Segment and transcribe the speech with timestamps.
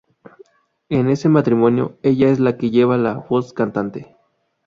[0.89, 4.15] En ese matrimonio ella es la que lleva la voz cantante